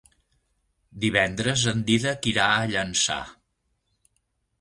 [1.03, 3.19] Divendres en Dídac irà a Llançà.